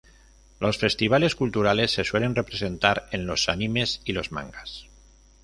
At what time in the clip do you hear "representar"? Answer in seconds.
2.33-3.07